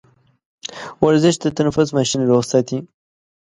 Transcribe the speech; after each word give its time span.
ورزش 1.05 1.35
د 1.39 1.45
تنفس 1.57 1.87
ماشين 1.97 2.21
روغ 2.29 2.41
ساتي. 2.51 2.77